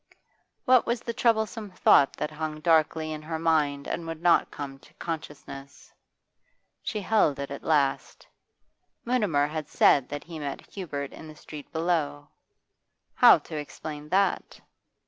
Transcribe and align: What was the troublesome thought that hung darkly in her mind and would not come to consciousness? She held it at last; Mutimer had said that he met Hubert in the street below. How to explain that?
What 0.65 0.87
was 0.87 1.01
the 1.01 1.13
troublesome 1.13 1.69
thought 1.69 2.13
that 2.13 2.31
hung 2.31 2.59
darkly 2.59 3.11
in 3.13 3.21
her 3.21 3.37
mind 3.37 3.87
and 3.87 4.07
would 4.07 4.19
not 4.19 4.49
come 4.49 4.79
to 4.79 4.95
consciousness? 4.95 5.93
She 6.81 7.01
held 7.01 7.37
it 7.37 7.51
at 7.51 7.61
last; 7.63 8.27
Mutimer 9.05 9.45
had 9.45 9.67
said 9.69 10.09
that 10.09 10.23
he 10.23 10.39
met 10.39 10.65
Hubert 10.73 11.13
in 11.13 11.27
the 11.27 11.35
street 11.35 11.71
below. 11.71 12.29
How 13.13 13.37
to 13.37 13.55
explain 13.57 14.09
that? 14.09 14.59